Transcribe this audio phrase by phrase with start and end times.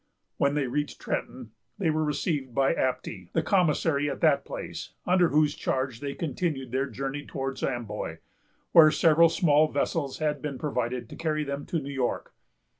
[0.37, 5.29] When they reached Trenton, they were received by Apty, the commissary at that place, under
[5.29, 8.17] whose charge they continued their journey towards Amboy,
[8.71, 12.33] where several small vessels had been provided to carry them to New York.